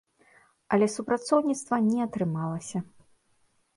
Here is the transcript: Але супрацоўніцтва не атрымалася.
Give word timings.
Але 0.77 0.87
супрацоўніцтва 0.93 1.75
не 1.91 1.99
атрымалася. 2.07 2.85